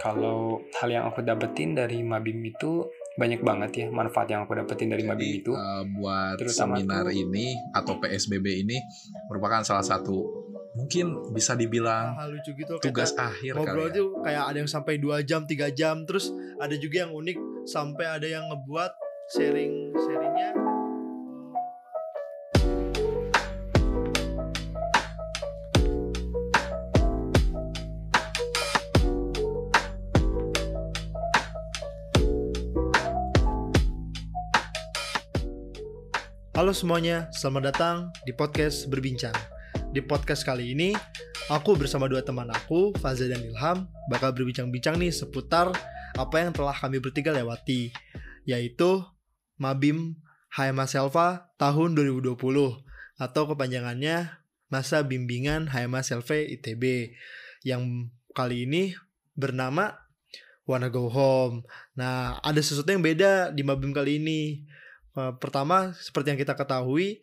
[0.00, 0.40] kalau
[0.74, 5.04] hal yang aku dapetin dari Mabim itu banyak banget ya manfaat yang aku dapetin dari
[5.04, 5.52] Mabim Jadi, itu.
[5.52, 8.80] eh, buat Terutama seminar tuh- ini atau PSBB ini
[9.28, 10.24] merupakan salah satu
[10.72, 13.98] mungkin bisa dibilang hal lucu gitu tugas kita akhir ngobrol kali ya.
[13.98, 17.36] tuh kayak ada yang sampai 2 jam 3 jam terus ada juga yang unik
[17.66, 18.92] sampai ada yang ngebuat
[19.28, 20.19] sharing sharingnya
[36.70, 39.34] Halo semuanya, selamat datang di podcast Berbincang.
[39.90, 40.94] Di podcast kali ini,
[41.50, 45.74] aku bersama dua teman aku, Faza dan Ilham, bakal berbincang-bincang nih seputar
[46.14, 47.90] apa yang telah kami bertiga lewati,
[48.46, 49.02] yaitu
[49.58, 50.14] Mabim
[50.54, 52.38] HMA Selva tahun 2020
[53.18, 54.30] atau kepanjangannya
[54.70, 57.18] Masa Bimbingan HMA Selva ITB
[57.66, 58.94] yang kali ini
[59.34, 60.06] bernama
[60.70, 61.66] Wanna Go Home.
[61.98, 64.70] Nah, ada sesuatu yang beda di Mabim kali ini.
[65.18, 67.22] Eh, Pertama, seperti yang kita ketahui,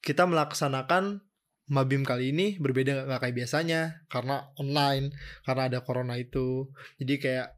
[0.00, 1.24] kita melaksanakan
[1.64, 5.16] Mabim kali ini berbeda nggak kayak biasanya karena online,
[5.48, 6.68] karena ada corona itu.
[7.00, 7.56] Jadi kayak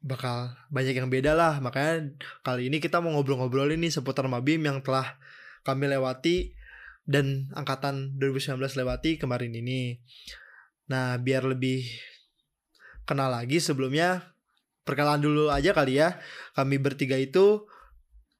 [0.00, 1.60] bakal banyak yang beda lah.
[1.60, 2.08] Makanya
[2.40, 5.20] kali ini kita mau ngobrol-ngobrolin nih seputar Mabim yang telah
[5.60, 6.56] kami lewati
[7.04, 10.00] dan angkatan 2019 lewati kemarin ini.
[10.88, 11.84] Nah, biar lebih
[13.04, 14.36] kenal lagi sebelumnya
[14.88, 16.16] perkenalan dulu aja kali ya.
[16.56, 17.68] Kami bertiga itu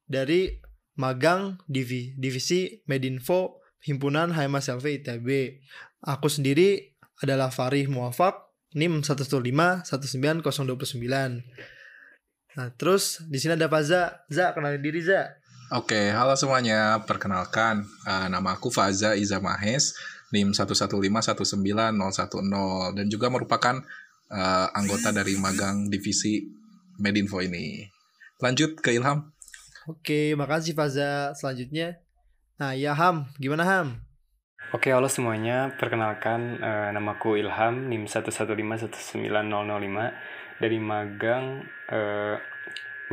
[0.05, 0.53] dari
[0.95, 5.61] magang divi, divisi Medinfo Himpunan HMA Selvi ITB.
[6.09, 9.87] Aku sendiri adalah Farih Muafak NIM 115-19029.
[12.55, 14.19] Nah, terus di sini ada Faza.
[14.27, 15.31] Za, kenalin diri Za.
[15.71, 16.99] Oke, halo semuanya.
[17.07, 19.95] Perkenalkan, eh, nama aku Faza Iza Mahes,
[20.33, 23.79] NIM 115-19010 dan juga merupakan
[24.25, 26.41] eh, anggota dari magang divisi
[26.97, 27.85] Medinfo ini.
[28.41, 29.34] Lanjut ke Ilham.
[29.85, 31.37] Oke, makasih Faza.
[31.37, 32.01] Selanjutnya,
[32.57, 34.01] nah ya Ham, gimana Ham?
[34.73, 35.77] Oke, halo semuanya.
[35.77, 40.09] Perkenalkan, eh, namaku Ilham, NIM 115-19005
[40.57, 41.61] dari magang
[41.93, 42.33] eh,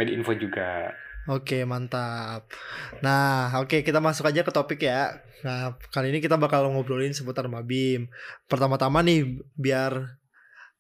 [0.01, 0.97] Medinfo juga.
[1.29, 2.49] Oke, mantap.
[3.05, 5.21] Nah, oke kita masuk aja ke topik ya.
[5.45, 8.09] Nah, kali ini kita bakal ngobrolin seputar Mabim.
[8.49, 10.17] Pertama-tama nih, biar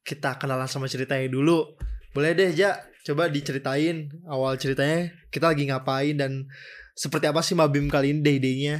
[0.08, 1.76] kita kenalan sama ceritanya dulu.
[2.16, 2.80] Boleh deh, Ja.
[3.02, 6.46] Coba diceritain awal ceritanya kita lagi ngapain dan
[6.94, 8.78] seperti apa sih Mabim kali ini day-day-nya.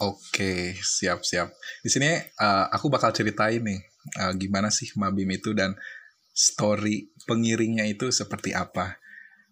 [0.00, 1.52] Oke, siap-siap.
[1.84, 3.80] Di sini eh, aku bakal ceritain nih
[4.16, 5.76] eh, gimana sih Mabim itu dan
[6.32, 8.96] story pengiringnya itu seperti apa.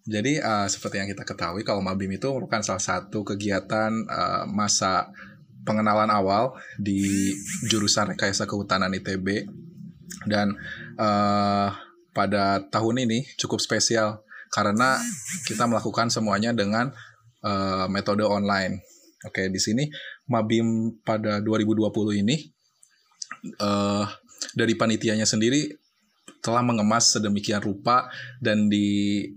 [0.09, 5.13] Jadi eh, seperti yang kita ketahui kalau Mabim itu merupakan salah satu kegiatan eh, masa
[5.67, 7.35] pengenalan awal di
[7.69, 9.51] jurusan Rekayasa Kehutanan ITB
[10.25, 10.55] dan
[10.97, 11.69] eh,
[12.17, 14.97] pada tahun ini cukup spesial karena
[15.45, 16.89] kita melakukan semuanya dengan
[17.45, 18.81] eh, metode online.
[19.29, 19.85] Oke, di sini
[20.33, 22.37] Mabim pada 2020 ini
[23.61, 24.07] eh
[24.57, 25.69] dari panitianya sendiri
[26.41, 29.29] telah mengemas sedemikian rupa dan di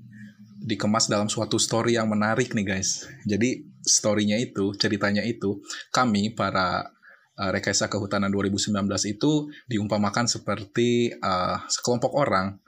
[0.59, 3.07] dikemas dalam suatu story yang menarik nih guys.
[3.23, 6.91] Jadi storynya itu, ceritanya itu kami para
[7.39, 8.75] eh, rekayasa kehutanan 2019
[9.07, 12.59] itu diumpamakan seperti eh, sekelompok orang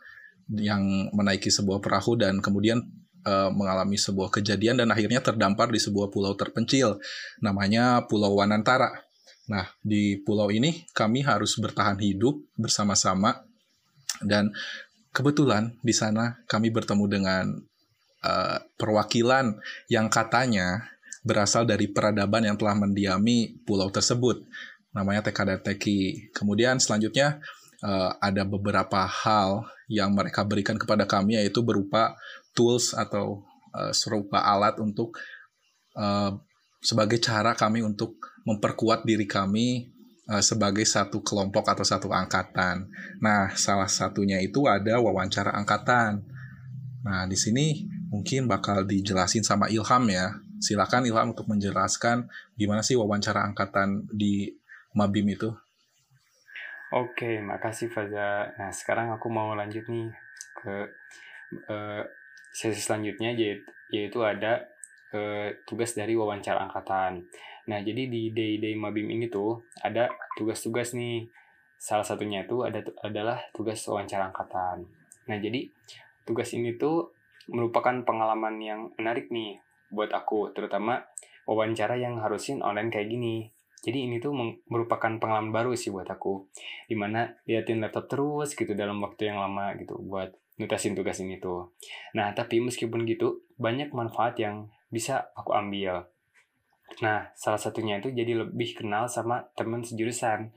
[0.52, 2.84] yang menaiki sebuah perahu dan kemudian
[3.24, 7.00] eh, mengalami sebuah kejadian dan akhirnya terdampar di sebuah pulau terpencil
[7.40, 8.92] namanya Pulau Wanantara.
[9.48, 13.44] Nah, di pulau ini kami harus bertahan hidup bersama-sama
[14.24, 14.52] dan
[15.12, 17.46] kebetulan di sana kami bertemu dengan
[18.24, 19.56] eh, perwakilan
[19.88, 20.92] yang katanya
[21.22, 24.42] berasal dari peradaban yang telah mendiami pulau tersebut.
[24.92, 26.34] Namanya Teki.
[26.36, 27.40] Kemudian selanjutnya
[27.84, 32.16] eh, ada beberapa hal yang mereka berikan kepada kami yaitu berupa
[32.56, 33.44] tools atau
[33.76, 35.18] eh, serupa alat untuk
[35.98, 36.32] eh,
[36.82, 39.94] sebagai cara kami untuk memperkuat diri kami
[40.30, 42.90] eh, sebagai satu kelompok atau satu angkatan.
[43.22, 46.26] Nah, salah satunya itu ada wawancara angkatan.
[47.02, 50.38] Nah, di sini mungkin bakal dijelasin sama Ilham ya.
[50.62, 54.54] Silakan Ilham untuk menjelaskan gimana sih wawancara angkatan di
[54.94, 55.50] Mabim itu.
[56.92, 58.52] Oke, makasih Faza.
[58.60, 60.12] Nah, sekarang aku mau lanjut nih
[60.60, 60.92] ke
[61.72, 62.04] eh,
[62.52, 63.64] sesi selanjutnya yaitu,
[63.96, 64.68] yaitu ada
[65.16, 67.24] eh, tugas dari wawancara angkatan.
[67.72, 71.32] Nah, jadi di day-day Mabim ini tuh ada tugas-tugas nih.
[71.80, 74.84] Salah satunya itu ada adalah tugas wawancara angkatan.
[75.32, 75.72] Nah, jadi
[76.28, 77.16] tugas ini tuh
[77.48, 81.08] merupakan pengalaman yang menarik nih buat aku, terutama
[81.48, 83.48] wawancara yang harusin online kayak gini.
[83.82, 84.38] Jadi ini tuh
[84.70, 86.46] merupakan pengalaman baru sih buat aku.
[86.86, 91.42] Di mana liatin laptop terus gitu dalam waktu yang lama gitu buat nutasin tugas ini
[91.42, 91.74] tuh.
[92.14, 96.06] Nah tapi meskipun gitu banyak manfaat yang bisa aku ambil.
[97.02, 100.54] Nah salah satunya itu jadi lebih kenal sama teman sejurusan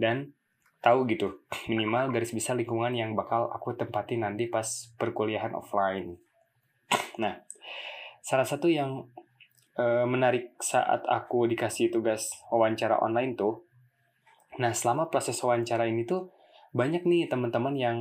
[0.00, 0.32] dan
[0.80, 4.64] tahu gitu minimal garis besar lingkungan yang bakal aku tempati nanti pas
[4.96, 6.16] perkuliahan offline.
[7.20, 7.36] Nah
[8.24, 9.12] salah satu yang
[9.78, 13.64] eh, menarik saat aku dikasih tugas wawancara online tuh.
[14.60, 16.28] Nah, selama proses wawancara ini tuh
[16.76, 17.98] banyak nih teman-teman yang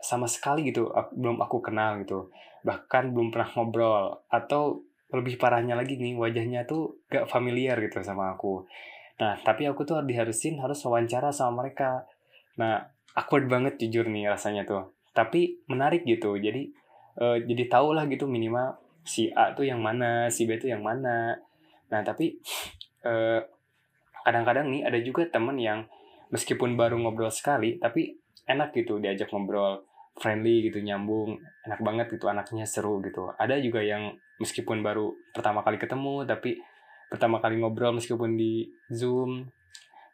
[0.00, 2.32] sama sekali gitu ak- belum aku kenal gitu.
[2.64, 4.80] Bahkan belum pernah ngobrol atau
[5.12, 8.64] lebih parahnya lagi nih wajahnya tuh gak familiar gitu sama aku.
[9.20, 12.08] Nah, tapi aku tuh diharusin harus wawancara sama mereka.
[12.56, 12.80] Nah,
[13.12, 14.96] awkward banget jujur nih rasanya tuh.
[15.12, 16.40] Tapi menarik gitu.
[16.40, 16.72] Jadi
[17.20, 20.84] eh, jadi tau lah gitu minimal si A tuh yang mana, si B tuh yang
[20.84, 21.36] mana.
[21.90, 22.38] Nah, tapi
[23.04, 23.40] eh,
[24.22, 25.88] kadang-kadang nih ada juga temen yang
[26.30, 28.14] meskipun baru ngobrol sekali, tapi
[28.46, 29.82] enak gitu diajak ngobrol,
[30.20, 33.32] friendly gitu, nyambung, enak banget gitu, anaknya seru gitu.
[33.34, 36.60] Ada juga yang meskipun baru pertama kali ketemu, tapi
[37.10, 39.50] pertama kali ngobrol meskipun di Zoom,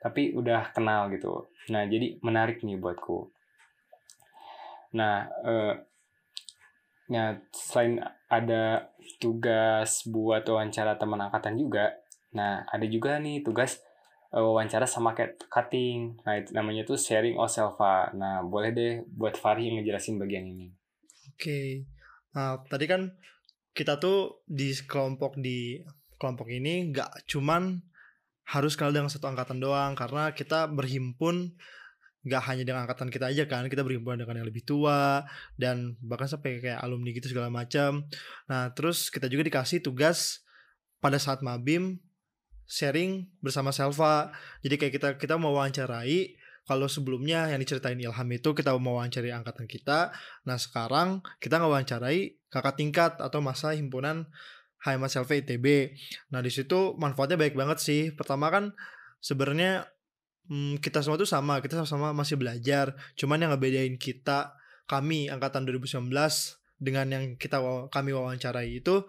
[0.01, 1.51] tapi udah kenal gitu.
[1.69, 3.29] Nah, jadi menarik nih buatku.
[4.97, 5.75] Nah, eh,
[7.13, 8.91] Nah, selain ada
[9.23, 11.95] tugas buat wawancara teman angkatan juga,
[12.35, 13.79] nah ada juga nih tugas
[14.35, 16.19] eh, wawancara sama cutting.
[16.27, 18.11] Nah, itu namanya tuh sharing or selfa.
[18.19, 20.75] Nah, boleh deh buat Fahri yang ngejelasin bagian ini.
[21.31, 21.87] Oke.
[22.35, 23.15] Nah, tadi kan
[23.77, 25.79] kita tuh di kelompok di
[26.17, 27.77] kelompok ini nggak cuman
[28.47, 31.59] harus kenal dengan satu angkatan doang karena kita berhimpun
[32.27, 35.23] nggak hanya dengan angkatan kita aja kan kita berhimpunan dengan yang lebih tua
[35.55, 38.03] dan bahkan sampai kayak alumni gitu segala macam.
[38.51, 40.43] Nah terus kita juga dikasih tugas
[40.99, 42.03] pada saat mabim
[42.67, 44.35] sharing bersama Selva.
[44.67, 46.35] Jadi kayak kita kita mau wawancarai
[46.67, 50.11] kalau sebelumnya yang diceritain Ilham itu kita mau wawancarai angkatan kita.
[50.51, 54.27] Nah sekarang kita ngewawancarai kakak tingkat atau masa himpunan
[54.83, 55.97] HMA Selva ITB
[56.31, 58.11] nah di situ manfaatnya baik banget sih.
[58.19, 58.75] Pertama kan
[59.23, 59.87] sebenarnya
[60.49, 62.95] hmm, kita semua tuh sama, kita sama-sama masih belajar.
[63.19, 64.55] Cuman yang ngebedain kita,
[64.87, 66.11] kami angkatan 2019
[66.79, 67.59] dengan yang kita
[67.91, 69.03] kami wawancarai itu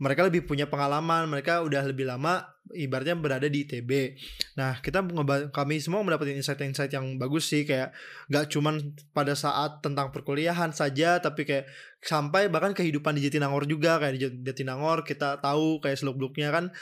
[0.00, 2.40] mereka lebih punya pengalaman, mereka udah lebih lama
[2.72, 4.16] ibaratnya berada di ITB.
[4.56, 5.04] Nah, kita
[5.52, 7.92] kami semua mendapatkan insight-insight yang bagus sih kayak
[8.32, 11.68] gak cuman pada saat tentang perkuliahan saja tapi kayak
[12.00, 16.72] sampai bahkan kehidupan di Jatinangor juga kayak di Jat- Jatinangor kita tahu kayak seluk-beluknya kan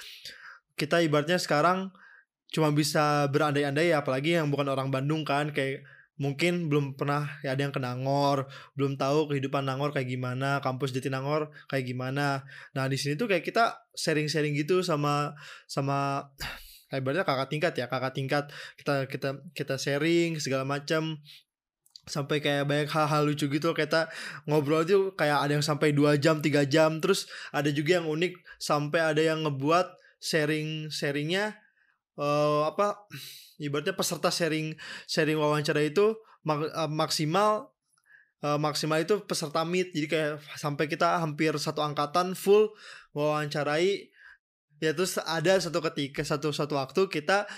[0.78, 1.90] kita ibaratnya sekarang
[2.48, 5.84] cuma bisa berandai-andai ya apalagi yang bukan orang Bandung kan kayak
[6.18, 10.90] mungkin belum pernah ya ada yang ke Nangor belum tahu kehidupan Nangor kayak gimana kampus
[10.90, 12.42] Jatinangor kayak gimana.
[12.74, 15.32] Nah di sini tuh kayak kita sharing-sharing gitu sama
[15.70, 16.26] sama
[16.90, 18.44] ibaratnya kakak tingkat ya kakak tingkat.
[18.74, 21.22] Kita kita kita sharing segala macam
[22.08, 23.70] sampai kayak banyak hal-hal lucu gitu.
[23.70, 24.10] Kita
[24.50, 26.98] ngobrol tuh kayak ada yang sampai dua jam tiga jam.
[26.98, 29.86] Terus ada juga yang unik sampai ada yang ngebuat
[30.18, 30.90] sharing
[32.18, 33.06] eh apa
[33.64, 34.74] ibaratnya peserta sharing
[35.06, 37.70] sharing wawancara itu mak- eh, maksimal
[38.44, 39.90] eh, maksimal itu peserta meet.
[39.94, 42.70] Jadi kayak sampai kita hampir satu angkatan full
[43.16, 44.10] wawancarai
[44.78, 47.50] ya terus ada satu ketika satu satu waktu kita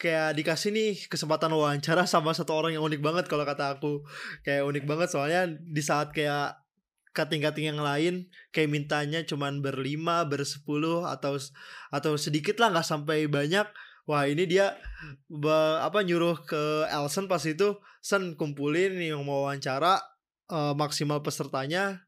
[0.00, 4.02] kayak dikasih nih kesempatan wawancara sama satu orang yang unik banget kalau kata aku.
[4.46, 6.56] Kayak unik banget soalnya di saat kayak
[7.10, 11.34] kating-kating yang lain kayak mintanya cuman berlima bersepuluh atau
[11.90, 13.66] atau sedikit lah nggak sampai banyak
[14.08, 14.76] wah ini dia
[15.28, 20.00] ba- apa nyuruh ke Elson pas itu Sen kumpulin yang mau wawancara
[20.48, 22.00] eh, maksimal pesertanya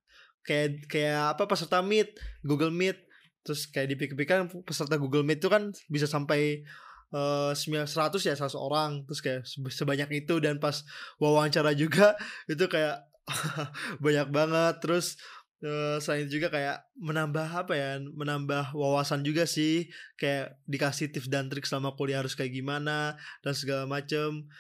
[0.43, 2.99] kayak kayak apa peserta Meet Google Meet.
[3.43, 6.65] Terus kayak dipikir-pikir peserta Google Meet itu kan bisa sampai
[7.13, 7.93] eh 100
[8.25, 9.05] ya 100 orang.
[9.05, 10.81] Terus kayak sebanyak itu dan pas
[11.21, 12.17] wawancara juga
[12.53, 13.05] itu kayak
[14.05, 14.75] banyak banget.
[14.81, 15.21] Terus
[16.03, 19.87] selain itu juga kayak menambah apa ya menambah wawasan juga sih.
[20.19, 23.15] Kayak dikasih tips dan trik selama kuliah harus kayak gimana
[23.47, 24.51] dan segala macem.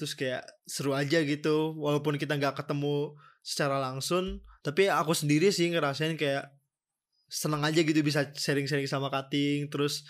[0.00, 3.12] Terus kayak seru aja gitu walaupun kita nggak ketemu
[3.44, 4.40] secara langsung.
[4.64, 6.48] Tapi aku sendiri sih ngerasain kayak
[7.28, 9.68] seneng aja gitu bisa sharing-sharing sama Kating.
[9.68, 10.08] Terus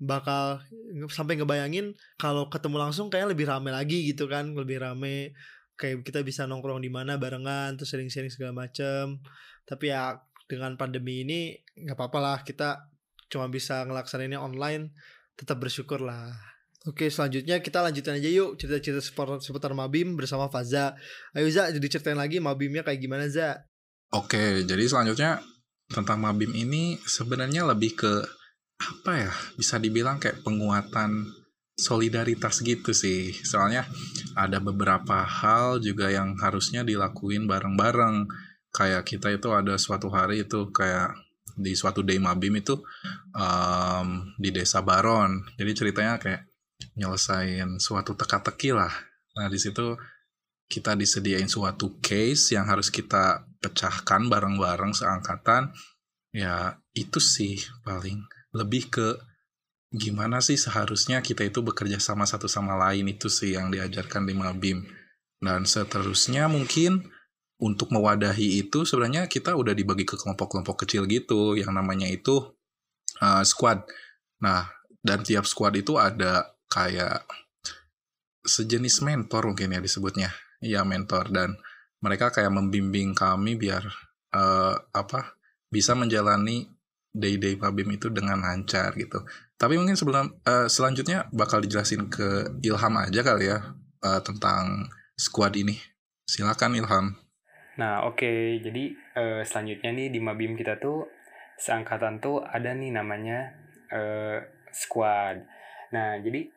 [0.00, 0.64] bakal
[1.12, 5.36] sampai ngebayangin kalau ketemu langsung kayak lebih rame lagi gitu kan lebih rame.
[5.76, 9.20] Kayak kita bisa nongkrong di mana barengan terus sharing-sharing segala macem
[9.64, 12.38] tapi ya dengan pandemi ini nggak apa-apa lah.
[12.44, 12.88] Kita
[13.28, 14.92] cuma bisa ngelaksanainnya online
[15.34, 16.30] tetap bersyukur lah.
[16.84, 20.92] Oke selanjutnya kita lanjutin aja yuk cerita-cerita seputar, seputar Mabim bersama Faza.
[21.32, 23.56] Ayo Za jadi ceritain lagi Mabimnya kayak gimana Za?
[24.12, 25.40] Oke, jadi selanjutnya
[25.88, 28.12] tentang Mabim ini sebenarnya lebih ke
[28.76, 31.24] apa ya bisa dibilang kayak penguatan
[31.74, 33.32] solidaritas gitu sih.
[33.32, 33.88] Soalnya
[34.36, 38.28] ada beberapa hal juga yang harusnya dilakuin bareng-bareng
[38.74, 41.14] kayak kita itu ada suatu hari itu kayak
[41.54, 42.82] di suatu day mabim itu
[43.38, 45.46] um, di desa Baron.
[45.54, 46.50] Jadi ceritanya kayak
[46.98, 48.90] nyelesain suatu teka-teki lah.
[49.38, 49.94] Nah di situ
[50.66, 55.70] kita disediain suatu case yang harus kita pecahkan bareng-bareng seangkatan.
[56.34, 58.26] Ya itu sih paling.
[58.50, 59.08] Lebih ke
[59.94, 63.06] gimana sih seharusnya kita itu bekerja sama satu sama lain.
[63.06, 64.82] Itu sih yang diajarkan di Mabim.
[65.38, 67.13] Dan seterusnya mungkin
[67.62, 72.54] untuk mewadahi itu sebenarnya kita udah dibagi ke kelompok-kelompok kecil gitu yang namanya itu
[73.22, 73.86] uh, squad
[74.42, 74.66] nah
[75.04, 77.22] dan tiap squad itu ada kayak
[78.44, 80.30] sejenis mentor mungkin ya disebutnya
[80.60, 81.56] ya mentor dan
[82.04, 83.84] mereka kayak membimbing kami biar
[84.36, 85.40] uh, apa
[85.72, 86.68] bisa menjalani
[87.14, 89.22] day-day Mabim itu dengan lancar gitu.
[89.54, 95.54] Tapi mungkin sebelum uh, selanjutnya bakal dijelasin ke Ilham aja kali ya uh, tentang squad
[95.54, 95.78] ini.
[96.26, 97.23] Silakan Ilham.
[97.74, 98.22] Nah, oke.
[98.22, 98.62] Okay.
[98.62, 101.10] Jadi uh, selanjutnya nih di Mabim kita tuh
[101.58, 103.54] seangkatan tuh ada nih namanya
[103.90, 104.38] uh,
[104.70, 105.42] squad.
[105.90, 106.50] Nah, jadi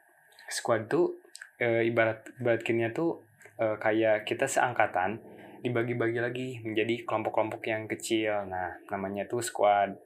[0.49, 1.21] squad tuh
[1.61, 2.61] uh, ibarat ibarat
[2.93, 3.21] tuh
[3.57, 5.21] uh, kayak kita seangkatan
[5.61, 8.45] dibagi-bagi lagi menjadi kelompok-kelompok yang kecil.
[8.45, 9.97] Nah, namanya tuh squad.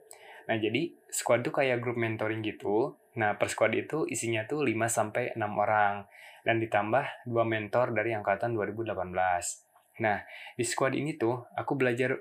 [0.48, 2.96] Nah, jadi squad tuh kayak grup mentoring gitu.
[3.20, 6.08] Nah, per squad itu isinya tuh 5 sampai 6 orang
[6.42, 9.61] dan ditambah dua mentor dari angkatan 2018.
[10.00, 10.24] Nah,
[10.56, 12.16] di squad ini tuh aku belajar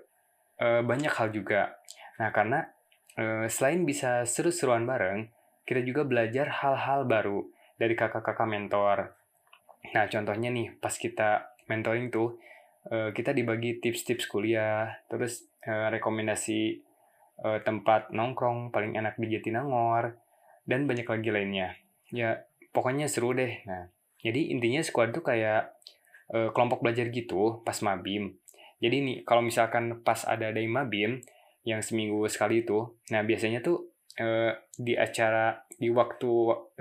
[0.60, 1.80] uh, banyak hal juga.
[2.20, 2.68] Nah, karena
[3.16, 5.32] uh, selain bisa seru-seruan bareng,
[5.64, 7.48] kita juga belajar hal-hal baru
[7.80, 9.16] dari kakak-kakak mentor.
[9.96, 12.36] Nah, contohnya nih, pas kita mentoring tuh,
[12.92, 16.84] uh, kita dibagi tips-tips kuliah, terus uh, rekomendasi
[17.42, 20.20] uh, tempat nongkrong paling enak di Jatinangor,
[20.68, 21.74] dan banyak lagi lainnya.
[22.12, 22.44] Ya,
[22.76, 23.64] pokoknya seru deh.
[23.66, 23.90] Nah,
[24.22, 25.74] jadi intinya squad tuh kayak
[26.34, 28.36] uh, kelompok belajar gitu pas mabim.
[28.82, 31.22] Jadi nih, kalau misalkan pas ada day mabim,
[31.62, 36.32] yang seminggu sekali itu, nah biasanya tuh uh, di acara di waktu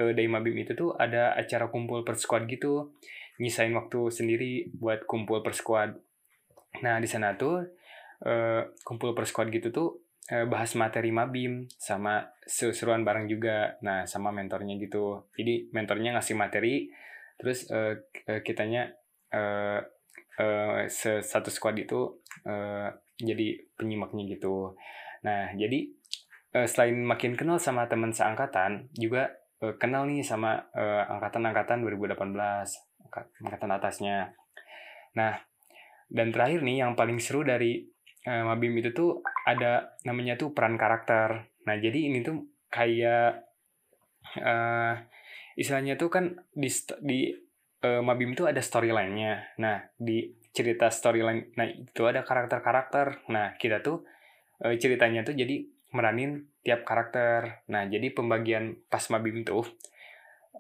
[0.01, 2.17] uh, day mabim itu tuh ada acara kumpul per
[2.49, 2.97] gitu.
[3.41, 5.57] Nyisain waktu sendiri buat kumpul per
[6.85, 7.67] nah di sana tuh
[8.25, 9.89] uh, kumpul per gitu tuh
[10.33, 13.77] uh, bahas materi mabim sama seruan bareng juga.
[13.85, 15.25] Nah sama mentornya gitu.
[15.37, 16.89] Jadi mentornya ngasih materi
[17.41, 17.97] terus uh,
[18.45, 18.93] kitanya
[19.35, 19.81] uh,
[20.41, 20.87] uh,
[21.23, 22.89] satu squad itu uh,
[23.21, 24.75] jadi penyimaknya gitu
[25.21, 26.01] nah jadi
[26.55, 29.31] uh, selain makin kenal sama teman seangkatan, juga
[29.63, 30.71] uh, kenal nih sama
[31.11, 34.35] angkatan-angkatan uh, 2018, angkatan atasnya.
[35.15, 35.35] Nah,
[36.11, 37.87] dan terakhir nih yang paling seru dari
[38.27, 41.51] uh, Mabim itu tuh ada namanya tuh peran karakter.
[41.67, 43.47] Nah, jadi ini tuh kayak
[44.39, 44.95] uh,
[45.59, 46.71] istilahnya tuh kan di
[47.03, 47.35] di
[47.85, 49.57] uh, Mabim tuh ada storyline-nya.
[49.61, 53.27] Nah, di cerita storyline nah itu ada karakter-karakter.
[53.33, 54.05] Nah, kita tuh
[54.65, 57.65] uh, ceritanya tuh jadi meranin tiap karakter.
[57.73, 59.65] Nah, jadi pembagian pas Mabim tuh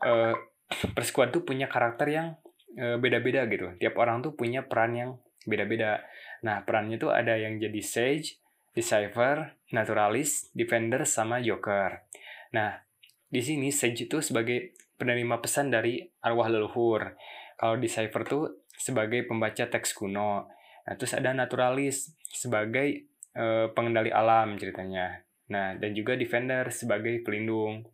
[0.02, 0.34] uh,
[0.96, 2.28] per squad tuh punya karakter yang
[2.70, 3.74] beda-beda gitu.
[3.82, 5.10] Tiap orang tuh punya peran yang
[5.42, 6.06] beda-beda.
[6.46, 8.38] Nah, perannya tuh ada yang jadi Sage,
[8.78, 12.06] Decipher, Naturalist, Defender, sama Joker.
[12.54, 12.78] Nah,
[13.26, 17.16] di sini Sage itu sebagai penerima pesan dari arwah leluhur.
[17.56, 20.48] Kalau Decipher tuh sebagai pembaca teks kuno.
[20.84, 25.24] Nah, terus ada Naturalist sebagai uh, pengendali alam ceritanya.
[25.52, 27.84] Nah, dan juga defender sebagai pelindung.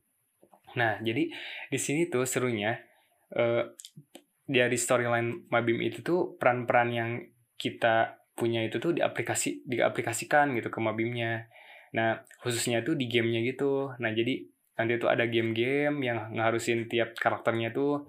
[0.75, 1.30] Nah, jadi
[1.70, 2.78] di sini tuh serunya
[3.34, 3.64] uh,
[4.46, 7.10] dari storyline Mabim itu tuh peran-peran yang
[7.58, 11.48] kita punya itu tuh diaplikasi diaplikasikan gitu ke Mabimnya.
[11.96, 13.96] Nah, khususnya tuh di gamenya gitu.
[13.96, 14.44] Nah, jadi
[14.76, 18.06] nanti tuh ada game-game yang ngarusin tiap karakternya tuh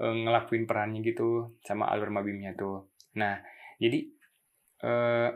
[0.00, 2.88] uh, ngelakuin perannya gitu sama alur Mabimnya tuh.
[3.20, 3.40] Nah,
[3.76, 4.08] jadi
[4.84, 5.30] uh,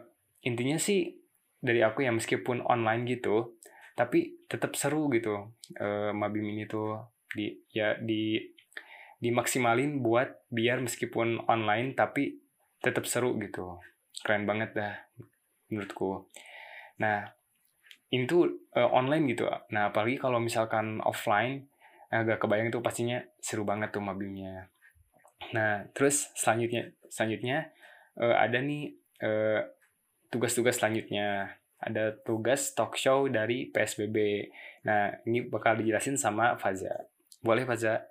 [0.45, 1.21] intinya sih
[1.61, 3.61] dari aku ya meskipun online gitu
[3.93, 6.97] tapi tetap seru gitu uh, mabim ini tuh
[7.37, 8.41] di ya di
[9.21, 12.41] dimaksimalin buat biar meskipun online tapi
[12.81, 13.77] tetap seru gitu
[14.25, 14.95] keren banget dah
[15.69, 16.33] menurutku
[16.97, 17.29] nah
[18.11, 21.67] ini tuh uh, online gitu nah apalagi kalau misalkan offline
[22.11, 24.67] agak kebayang tuh pastinya seru banget tuh mabimnya
[25.55, 27.71] nah terus selanjutnya selanjutnya
[28.19, 29.63] uh, ada nih uh,
[30.31, 34.49] tugas-tugas selanjutnya ada tugas talk show dari PSBB.
[34.85, 37.09] Nah, ini bakal dijelasin sama Faza.
[37.41, 38.05] Boleh Faza?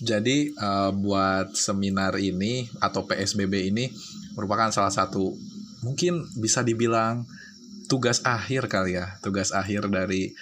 [0.00, 3.92] Jadi uh, buat seminar ini atau PSBB ini
[4.32, 5.36] merupakan salah satu
[5.84, 7.28] mungkin bisa dibilang
[7.86, 10.32] tugas akhir kali ya, tugas akhir dari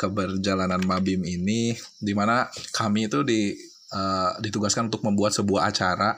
[0.00, 3.52] keberjalanan Mabim ini di mana kami itu di
[3.92, 6.16] uh, ditugaskan untuk membuat sebuah acara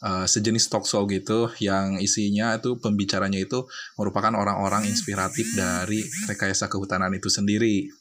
[0.00, 3.68] uh, sejenis talk show gitu yang isinya itu pembicaranya itu
[4.00, 7.92] merupakan orang-orang inspiratif dari rekayasa kehutanan itu sendiri.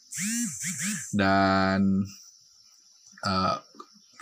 [1.11, 2.07] Dan
[3.27, 3.55] uh,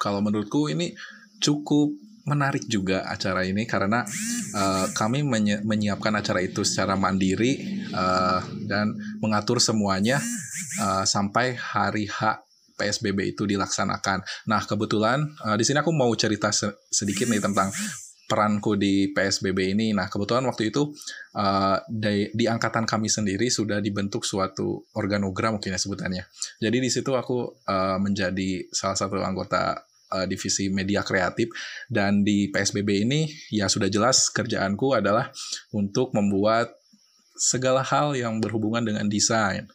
[0.02, 0.98] kalau menurutku ini
[1.38, 1.94] cukup
[2.28, 4.04] menarik juga acara ini karena
[4.52, 8.40] uh, kami menyi menyiapkan acara itu secara mandiri uh,
[8.70, 10.22] dan mengatur semuanya
[10.78, 12.46] uh, sampai hari H
[12.78, 14.22] PSBB itu dilaksanakan.
[14.46, 17.74] Nah, kebetulan uh, di sini aku mau cerita se sedikit nih tentang
[18.30, 19.96] peranku di PSBB ini.
[19.96, 20.94] Nah, kebetulan waktu itu
[21.34, 26.24] uh, di, di angkatan kami sendiri sudah dibentuk suatu organogram mungkin ya sebutannya.
[26.62, 29.80] Jadi di situ aku uh, menjadi salah satu anggota
[30.12, 31.50] uh, divisi media kreatif
[31.88, 35.32] dan di PSBB ini ya sudah jelas kerjaanku adalah
[35.72, 36.77] untuk membuat
[37.38, 39.70] segala hal yang berhubungan dengan desain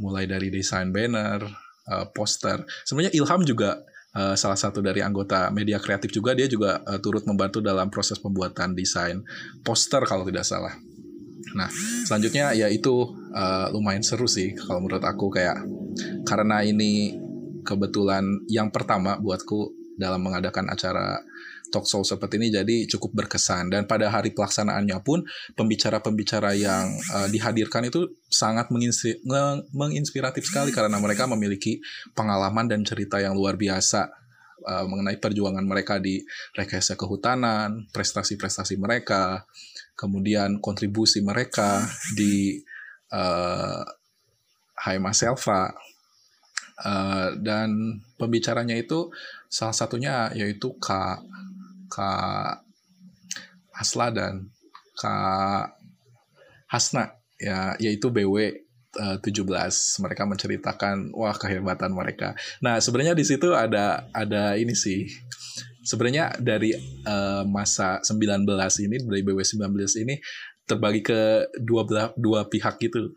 [0.00, 1.44] mulai dari desain banner,
[1.88, 2.64] uh, poster.
[2.88, 3.84] Sebenarnya Ilham juga
[4.16, 8.16] uh, salah satu dari anggota media kreatif juga dia juga uh, turut membantu dalam proses
[8.16, 9.20] pembuatan desain
[9.60, 10.72] poster kalau tidak salah.
[11.52, 11.68] Nah,
[12.08, 13.18] selanjutnya ya itu
[13.74, 15.60] lumayan seru sih kalau menurut aku kayak
[16.24, 17.18] karena ini
[17.66, 21.20] kebetulan yang pertama buatku dalam mengadakan acara
[21.72, 23.72] talk show seperti ini jadi cukup berkesan.
[23.72, 25.24] Dan pada hari pelaksanaannya pun
[25.56, 28.68] pembicara-pembicara yang uh, dihadirkan itu sangat
[29.72, 31.80] menginspiratif sekali karena mereka memiliki
[32.12, 34.12] pengalaman dan cerita yang luar biasa
[34.68, 36.20] uh, mengenai perjuangan mereka di
[36.52, 39.48] rekayasa kehutanan, prestasi-prestasi mereka,
[39.96, 41.82] kemudian kontribusi mereka
[42.14, 42.60] di
[43.12, 43.82] uh,
[44.82, 45.70] Haima Selva
[46.82, 49.12] uh, dan pembicaranya itu
[49.46, 51.22] salah satunya yaitu Kak
[51.92, 52.64] Kak
[53.76, 54.48] Hasla dan
[54.96, 55.76] Kak
[56.72, 58.64] Hasna ya yaitu BW
[58.96, 59.44] uh, 17
[60.00, 62.32] mereka menceritakan wah kehebatan mereka.
[62.64, 65.04] Nah, sebenarnya di situ ada ada ini sih.
[65.82, 66.72] Sebenarnya dari
[67.04, 68.46] uh, masa 19
[68.86, 69.68] ini dari BW 19
[70.06, 70.14] ini
[70.64, 71.84] terbagi ke dua
[72.16, 73.12] dua pihak gitu.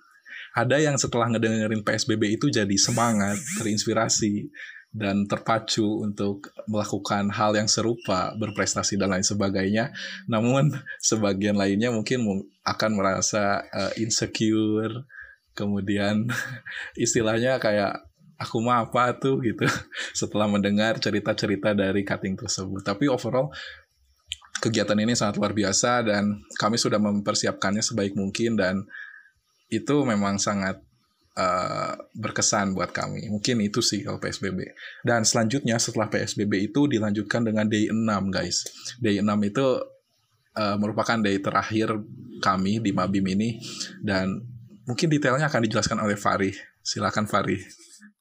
[0.56, 4.50] Ada yang setelah ngedengerin PSBB itu jadi semangat, terinspirasi
[4.96, 9.92] dan terpacu untuk melakukan hal yang serupa, berprestasi dan lain sebagainya.
[10.32, 10.72] Namun
[11.04, 12.24] sebagian lainnya mungkin
[12.64, 15.04] akan merasa uh, insecure,
[15.52, 16.32] kemudian
[16.96, 18.08] istilahnya kayak
[18.40, 19.68] aku mah apa tuh gitu
[20.20, 22.80] setelah mendengar cerita-cerita dari cutting tersebut.
[22.80, 23.52] Tapi overall
[24.64, 28.88] kegiatan ini sangat luar biasa dan kami sudah mempersiapkannya sebaik mungkin dan
[29.68, 30.80] itu memang sangat
[31.36, 33.28] uh, berkesan buat kami.
[33.30, 34.76] Mungkin itu sih kalau PSBB.
[35.04, 38.66] Dan selanjutnya setelah PSBB itu dilanjutkan dengan day 6 guys.
[38.98, 39.66] Day 6 itu
[40.56, 41.92] uh, merupakan day terakhir
[42.40, 43.60] kami di Mabim ini
[44.04, 44.44] dan
[44.88, 46.52] mungkin detailnya akan dijelaskan oleh Fari.
[46.82, 47.60] Silakan Fari.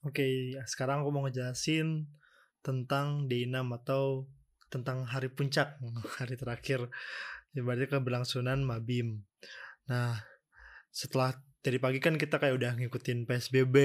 [0.04, 2.04] Oke, sekarang aku mau ngejelasin
[2.60, 4.28] tentang day 6 atau
[4.68, 5.78] tentang hari puncak,
[6.20, 6.90] hari terakhir.
[7.54, 9.22] Ibaratnya keberlangsungan Mabim.
[9.86, 10.18] Nah,
[10.90, 13.76] setelah dari pagi kan kita kayak udah ngikutin PSBB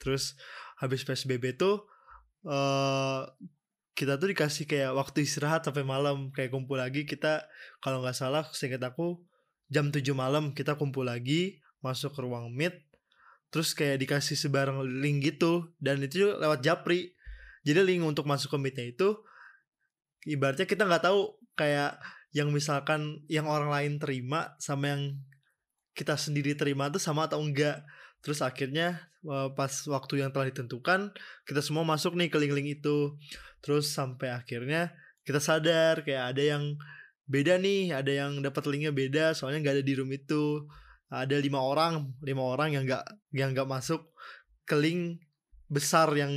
[0.00, 0.40] terus
[0.80, 1.84] habis PSBB tuh
[2.48, 3.28] uh,
[3.96, 6.32] kita tuh dikasih kayak waktu istirahat sampai malam.
[6.32, 7.44] Kayak kumpul lagi kita
[7.84, 9.20] kalau nggak salah seingat aku
[9.72, 12.86] jam 7 malam kita kumpul lagi masuk ke ruang meet
[13.50, 15.72] terus kayak dikasih sebarang link gitu.
[15.80, 17.16] Dan itu lewat japri.
[17.64, 19.16] Jadi link untuk masuk ke meetnya itu
[20.28, 21.98] ibaratnya kita nggak tahu kayak
[22.36, 25.02] yang misalkan yang orang lain terima sama yang
[25.96, 27.80] kita sendiri terima itu sama atau enggak.
[28.20, 31.10] Terus akhirnya eh, pas waktu yang telah ditentukan
[31.48, 33.16] kita semua masuk nih ke link-link itu.
[33.64, 34.92] Terus sampai akhirnya
[35.24, 36.64] kita sadar kayak ada yang
[37.26, 40.68] beda nih ada yang dapat linknya beda soalnya nggak ada di room itu.
[41.08, 44.12] Ada lima orang lima orang yang nggak yang nggak masuk
[44.68, 45.22] ke link
[45.66, 46.30] besar yang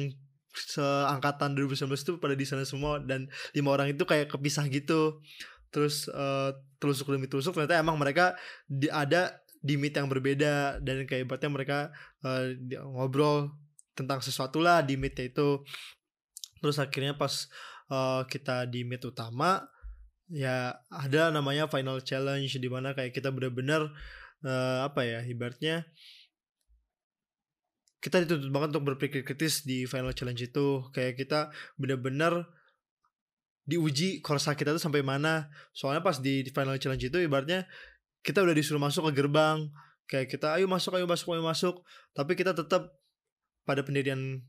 [0.53, 5.21] seangkatan 2019 itu pada di sana semua dan lima orang itu kayak kepisah gitu.
[5.69, 8.33] Terus uh, telusuk demi telusuk ternyata emang mereka
[8.65, 11.77] di, ada di meet yang berbeda dan kayak ibaratnya mereka
[12.23, 12.55] uh,
[12.95, 13.51] ngobrol
[13.95, 15.63] tentang sesuatu lah di meet itu.
[16.59, 17.47] Terus akhirnya pas
[17.91, 19.63] uh, kita di meet utama
[20.29, 23.89] ya ada namanya final challenge di mana kayak kita benar-benar
[24.45, 25.89] uh, apa ya ibaratnya
[27.99, 30.87] kita dituntut banget untuk berpikir kritis di final challenge itu.
[30.95, 31.39] Kayak kita
[31.75, 32.47] benar-benar
[33.67, 35.51] diuji korsa kita tuh sampai mana.
[35.75, 37.67] Soalnya pas di final challenge itu ibaratnya
[38.25, 39.69] kita udah disuruh masuk ke gerbang
[40.09, 41.75] kayak kita ayo masuk ayo masuk ayo masuk.
[42.17, 42.97] Tapi kita tetap
[43.63, 44.41] pada pendirian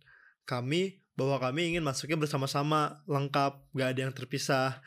[0.48, 4.80] kami bahwa kami ingin masuknya bersama-sama lengkap gak ada yang terpisah.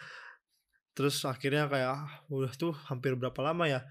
[0.97, 3.85] Terus akhirnya kayak ah, udah tuh hampir berapa lama ya?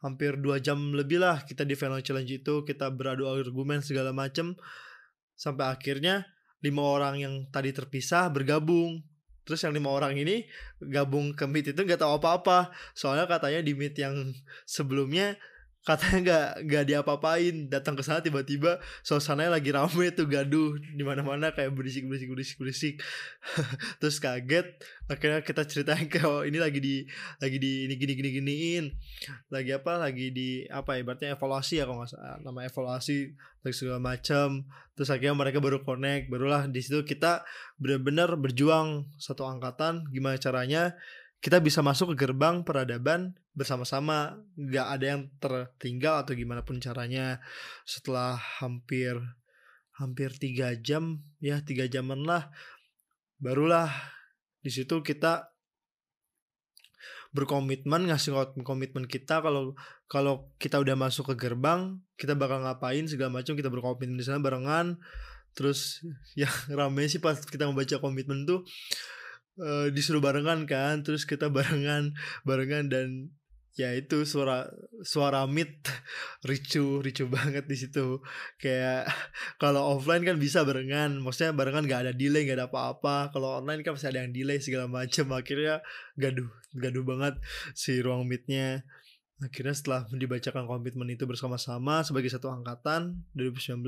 [0.00, 4.56] Hampir dua jam lebih lah kita di final challenge itu kita beradu argumen segala macem.
[5.36, 6.24] Sampai akhirnya
[6.64, 9.04] lima orang yang tadi terpisah bergabung
[9.46, 10.44] terus yang lima orang ini
[10.82, 12.74] gabung ke meet itu nggak tahu apa-apa.
[12.92, 14.34] Soalnya katanya di meet yang
[14.66, 15.38] sebelumnya
[15.86, 17.54] katanya nggak nggak diapa-apain.
[17.70, 20.74] Datang ke sana tiba-tiba suasananya lagi rame tuh gaduh.
[20.76, 22.94] Di mana-mana kayak berisik berisik berisik berisik.
[24.02, 24.66] Terus kaget.
[25.06, 27.06] Akhirnya kita ceritain ke oh, ini lagi di
[27.38, 28.84] lagi di ini gini gini giniin.
[29.54, 30.02] Lagi apa?
[30.02, 32.36] Lagi di apa ya ibaratnya evaluasi ya kalau nggak salah.
[32.42, 33.16] Nama evaluasi
[33.62, 36.26] lagi segala macam terus akhirnya mereka baru connect.
[36.26, 37.46] Barulah di situ kita
[37.78, 40.10] benar-benar berjuang satu angkatan.
[40.10, 40.98] Gimana caranya
[41.40, 44.40] kita bisa masuk ke gerbang peradaban bersama-sama.
[44.56, 47.38] Nggak ada yang tertinggal atau gimana pun caranya.
[47.84, 49.20] Setelah hampir
[49.96, 52.52] hampir tiga jam ya tiga jaman lah
[53.40, 53.88] barulah
[54.60, 55.56] di situ kita
[57.32, 58.32] berkomitmen ngasih
[58.64, 59.76] komitmen kita kalau
[60.08, 64.40] kalau kita udah masuk ke gerbang kita bakal ngapain segala macam kita berkomitmen di sana
[64.40, 64.96] barengan.
[65.56, 66.04] Terus
[66.36, 68.64] ya rame sih pas kita membaca komitmen tuh
[69.60, 73.08] uh, disuruh barengan kan terus kita barengan barengan dan
[73.76, 74.72] ya itu suara
[75.04, 75.68] suara mid
[76.48, 78.24] ricu ricu banget di situ.
[78.56, 79.12] Kayak
[79.62, 83.30] kalau offline kan bisa barengan maksudnya barengan nggak ada delay nggak ada apa-apa.
[83.36, 85.84] Kalau online kan pasti ada yang delay segala macam akhirnya
[86.16, 87.34] gaduh gaduh banget
[87.76, 88.84] si ruang midnya
[89.44, 93.84] akhirnya setelah dibacakan komitmen itu bersama-sama sebagai satu angkatan 2019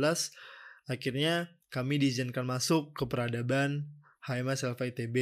[0.92, 3.88] akhirnya kami diizinkan masuk ke peradaban
[4.28, 5.16] HMS ITB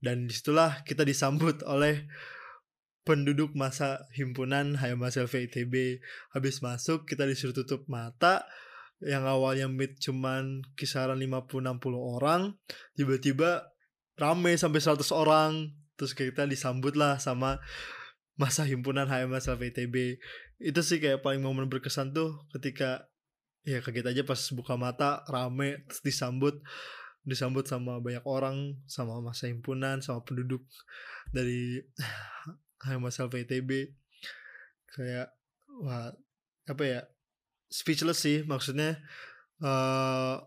[0.00, 2.08] dan di situlah kita disambut oleh
[3.04, 4.76] penduduk masa himpunan
[5.12, 6.00] Selva ITB
[6.32, 8.48] habis masuk kita disuruh tutup mata.
[9.00, 12.52] Yang awalnya meet cuman kisaran 50-60 orang
[12.92, 13.64] tiba-tiba
[14.20, 15.72] rame sampai 100 orang.
[15.96, 17.60] Terus kita disambut lah sama
[18.36, 19.08] masa himpunan
[19.40, 20.20] Selva ITB
[20.60, 23.08] itu sih kayak paling momen berkesan tuh ketika
[23.64, 26.60] ya kaget aja pas buka mata rame terus disambut
[27.24, 30.64] disambut sama banyak orang sama masa himpunan sama penduduk
[31.30, 31.84] dari
[33.04, 33.92] masalah VTB
[34.90, 35.28] kayak
[35.84, 36.10] wah
[36.66, 37.00] apa ya
[37.70, 38.98] speechless sih maksudnya
[39.62, 40.40] uh,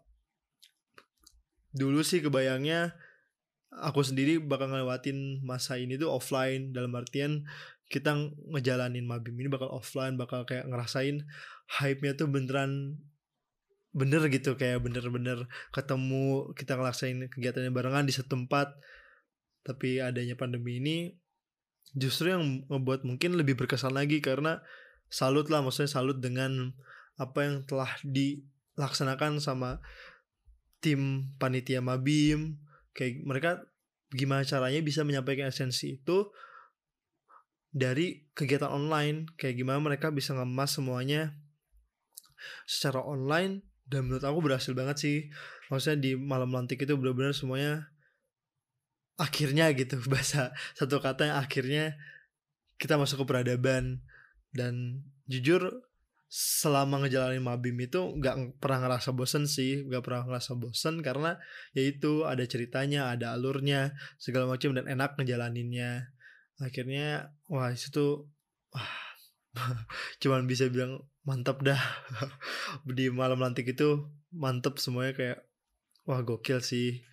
[1.73, 2.93] dulu sih kebayangnya
[3.73, 7.45] aku sendiri bakal ngelewatin masa ini tuh offline dalam artian
[7.89, 8.13] kita
[8.53, 11.25] ngejalanin mabim ini bakal offline bakal kayak ngerasain
[11.81, 12.97] hype-nya tuh beneran
[13.93, 18.73] bener gitu kayak bener-bener ketemu kita ngelaksanain kegiatannya barengan di satu tempat
[19.61, 20.97] tapi adanya pandemi ini
[21.93, 24.65] justru yang membuat mungkin lebih berkesan lagi karena
[25.13, 26.73] salut lah maksudnya salut dengan
[27.21, 29.77] apa yang telah dilaksanakan sama
[30.81, 32.57] tim panitia Mabim.
[32.97, 33.51] Kayak mereka
[34.13, 36.33] gimana caranya bisa menyampaikan esensi itu
[37.69, 39.29] dari kegiatan online.
[39.37, 41.37] Kayak gimana mereka bisa ngemas semuanya
[42.67, 45.17] secara online dan menurut aku berhasil banget sih.
[45.67, 47.91] Maksudnya di malam lantik itu benar-benar semuanya
[49.19, 49.99] akhirnya gitu.
[50.11, 51.97] Bahasa satu kata yang akhirnya
[52.79, 54.03] kita masuk ke peradaban.
[54.53, 55.83] Dan jujur
[56.33, 59.83] selama ngejalanin mabim itu nggak pernah ngerasa bosen sih.
[59.83, 61.37] Nggak pernah ngerasa bosen karena
[61.75, 66.13] ya itu ada ceritanya ada alurnya segala macam dan enak ngejalaninnya.
[66.61, 68.29] Akhirnya wah itu
[68.71, 69.02] wah
[70.21, 71.79] cuman bisa bilang mantap dah.
[72.97, 75.39] Di malam lantik itu mantep semuanya kayak
[76.07, 77.03] wah gokil sih.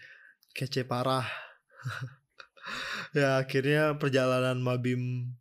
[0.55, 1.27] Kece parah.
[3.11, 5.35] Ya akhirnya perjalanan Mabim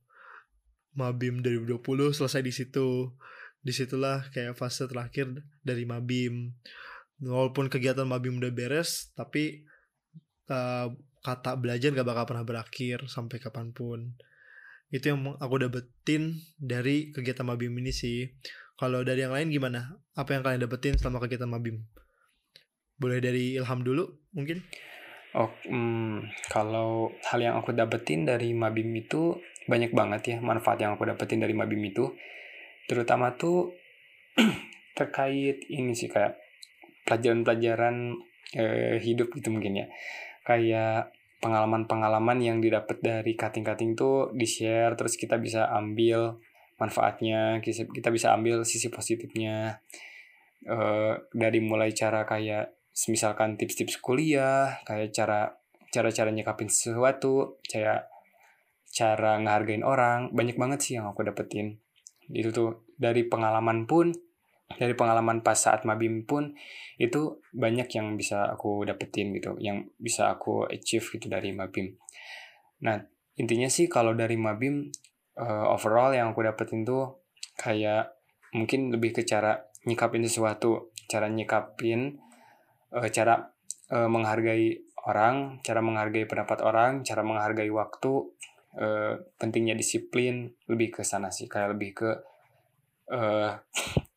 [0.97, 3.13] Mabim 2020 selesai di situ.
[3.61, 5.29] Di situlah kayak fase terakhir
[5.61, 6.57] dari Mabim.
[7.21, 9.67] Walaupun kegiatan Mabim udah beres tapi
[10.49, 14.15] uh, kata belajar gak bakal pernah berakhir sampai kapan pun
[14.89, 18.25] itu yang aku dapetin dari kegiatan Mabim ini sih
[18.73, 21.85] kalau dari yang lain gimana apa yang kalian dapetin selama kegiatan Mabim
[22.99, 24.65] boleh dari Ilham dulu mungkin
[25.37, 29.37] Oh, hmm, kalau hal yang aku dapetin dari Mabim itu
[29.69, 32.09] banyak banget ya manfaat yang aku dapetin dari Mabim itu.
[32.89, 33.77] Terutama tuh
[34.97, 36.33] terkait ini sih kayak
[37.05, 38.17] pelajaran-pelajaran
[38.57, 39.87] eh, hidup gitu mungkin ya.
[40.41, 46.39] Kayak pengalaman-pengalaman yang didapat dari cutting-cutting tuh di-share terus kita bisa ambil
[46.79, 49.83] manfaatnya, kita bisa ambil sisi positifnya.
[50.59, 55.55] Eh, dari mulai cara kayak misalkan tips-tips kuliah kayak cara
[55.87, 58.11] cara-cara nyekapin sesuatu kayak
[58.91, 61.79] cara ngehargain orang banyak banget sih yang aku dapetin
[62.27, 64.11] itu tuh dari pengalaman pun
[64.77, 66.53] dari pengalaman pas saat mabim pun
[67.01, 71.97] itu banyak yang bisa aku dapetin gitu yang bisa aku achieve gitu dari mabim.
[72.85, 73.01] Nah
[73.39, 74.91] intinya sih kalau dari mabim
[75.39, 77.23] uh, overall yang aku dapetin tuh
[77.57, 78.13] kayak
[78.53, 82.19] mungkin lebih ke cara nyikapin sesuatu cara nyikapin
[82.93, 83.49] uh, cara
[83.89, 88.11] uh, menghargai orang cara menghargai pendapat orang cara menghargai waktu
[88.75, 92.09] uh, pentingnya disiplin lebih ke sana sih kayak lebih ke
[93.09, 93.57] uh,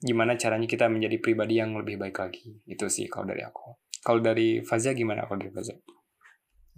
[0.00, 2.60] gimana caranya kita menjadi pribadi yang lebih baik lagi?
[2.68, 3.76] Itu sih kalau dari aku.
[4.02, 5.74] Kalau dari Faza gimana kalau dari Faza?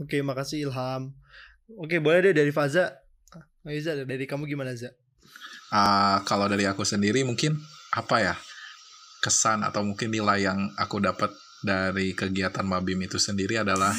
[0.01, 1.15] Oke makasih Ilham.
[1.79, 3.01] Oke boleh deh dari Faza.
[3.65, 4.93] Ayo Za, dari kamu gimana Za?
[5.73, 7.57] Uh, kalau dari aku sendiri mungkin
[7.97, 8.35] apa ya?
[9.25, 11.33] Kesan atau mungkin nilai yang aku dapat
[11.65, 13.97] dari kegiatan Mabim itu sendiri adalah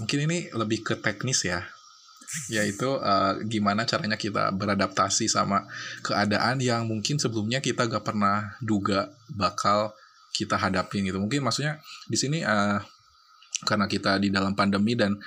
[0.00, 1.60] mungkin ini lebih ke teknis ya
[2.46, 5.66] yaitu uh, gimana caranya kita beradaptasi sama
[6.02, 9.90] keadaan yang mungkin sebelumnya kita gak pernah duga bakal
[10.30, 12.78] kita hadapin gitu mungkin maksudnya di sini uh,
[13.66, 15.18] karena kita di dalam pandemi dan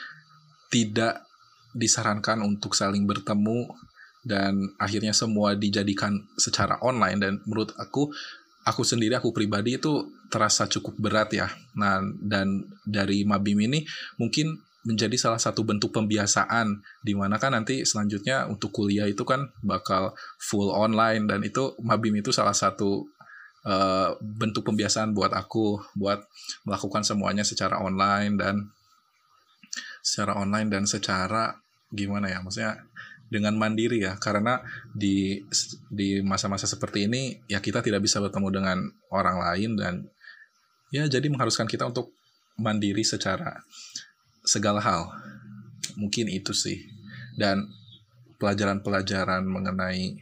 [0.71, 1.27] tidak
[1.75, 3.67] disarankan untuk saling bertemu
[4.23, 8.09] dan akhirnya semua dijadikan secara online dan menurut aku
[8.63, 11.51] aku sendiri aku pribadi itu terasa cukup berat ya.
[11.75, 13.83] Nah, dan dari Mabim ini
[14.15, 19.47] mungkin menjadi salah satu bentuk pembiasaan di mana kan nanti selanjutnya untuk kuliah itu kan
[19.63, 23.07] bakal full online dan itu Mabim itu salah satu
[23.63, 26.19] uh, bentuk pembiasaan buat aku buat
[26.67, 28.55] melakukan semuanya secara online dan
[30.03, 31.55] secara online dan secara
[31.87, 32.83] gimana ya maksudnya
[33.33, 34.13] dengan mandiri ya.
[34.21, 34.61] Karena
[34.93, 35.41] di
[35.89, 38.77] di masa-masa seperti ini ya kita tidak bisa bertemu dengan
[39.09, 39.93] orang lain dan
[40.93, 42.13] ya jadi mengharuskan kita untuk
[42.61, 43.65] mandiri secara
[44.43, 45.09] segala hal.
[45.95, 46.83] Mungkin itu sih.
[47.33, 47.65] Dan
[48.37, 50.19] pelajaran-pelajaran mengenai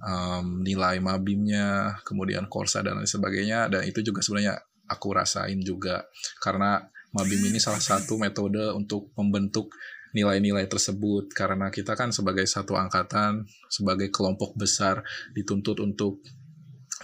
[0.00, 4.56] um, nilai mabimnya kemudian korsa dan lain sebagainya dan itu juga sebenarnya
[4.88, 6.06] aku rasain juga.
[6.38, 6.80] Karena
[7.14, 9.74] mabim ini salah satu metode untuk membentuk
[10.14, 11.30] nilai-nilai tersebut.
[11.30, 15.02] Karena kita kan sebagai satu angkatan, sebagai kelompok besar
[15.34, 16.22] dituntut untuk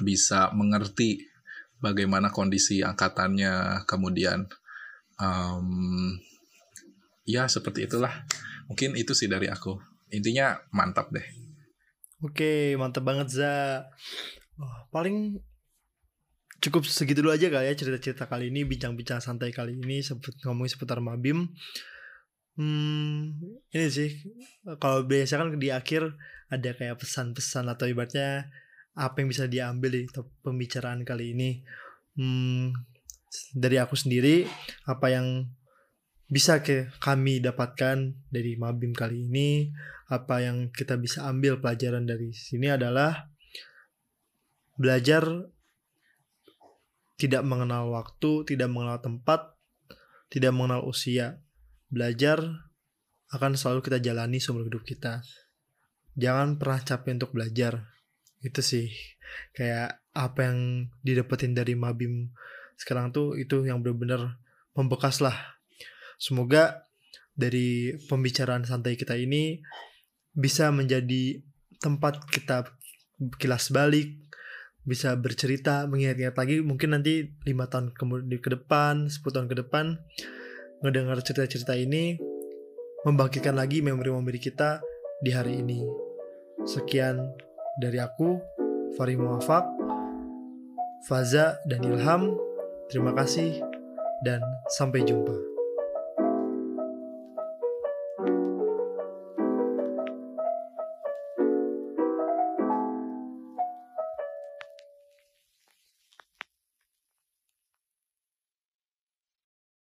[0.03, 1.23] bisa mengerti
[1.81, 4.45] bagaimana kondisi angkatannya, kemudian
[5.21, 6.13] um,
[7.27, 8.25] ya seperti itulah.
[8.71, 9.77] Mungkin itu sih dari aku.
[10.15, 11.27] Intinya mantap deh.
[12.25, 13.85] Oke, mantap banget Za.
[14.57, 15.37] Oh, paling
[16.65, 20.73] cukup segitu dulu aja kali ya cerita-cerita kali ini, bincang-bincang santai kali ini sebut ngomongin
[20.73, 21.53] seputar Mabim.
[22.57, 23.37] Hmm,
[23.69, 24.17] ini sih
[24.81, 26.17] kalau biasa kan di akhir
[26.49, 28.49] ada kayak pesan-pesan atau ibaratnya
[28.97, 30.09] apa yang bisa diambil di
[30.41, 31.61] pembicaraan kali ini.
[32.17, 32.73] Hmm,
[33.53, 34.49] dari aku sendiri
[34.89, 35.53] apa yang
[36.27, 39.71] bisa ke kami dapatkan dari Mabim kali ini,
[40.11, 43.31] apa yang kita bisa ambil pelajaran dari sini adalah
[44.79, 45.51] belajar
[47.17, 49.57] tidak mengenal waktu, tidak mengenal tempat,
[50.29, 51.41] tidak mengenal usia
[51.89, 52.43] belajar
[53.33, 55.25] akan selalu kita jalani seumur hidup kita.
[56.15, 57.89] Jangan pernah capek untuk belajar.
[58.45, 58.93] Itu sih
[59.57, 62.31] kayak apa yang didapetin dari Mabim
[62.77, 64.39] sekarang tuh itu yang benar-benar
[64.77, 65.56] membekas lah.
[66.17, 66.89] Semoga
[67.37, 69.61] dari pembicaraan santai kita ini
[70.33, 71.41] bisa menjadi
[71.81, 72.73] tempat kita
[73.37, 74.17] kilas balik,
[74.87, 79.99] bisa bercerita, mengingat-ingat lagi mungkin nanti lima tahun kemudian ke depan, 10 tahun ke depan
[80.85, 82.21] ngedengar cerita-cerita ini
[83.09, 84.81] membangkitkan lagi memori-memori kita
[85.25, 85.81] di hari ini.
[86.67, 87.21] Sekian
[87.81, 88.41] dari aku,
[88.97, 89.65] Fari Muafak,
[91.07, 92.35] Faza, dan Ilham.
[92.87, 93.63] Terima kasih
[94.23, 94.41] dan
[94.79, 95.56] sampai jumpa.